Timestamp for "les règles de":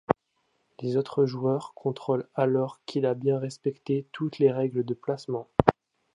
4.39-4.95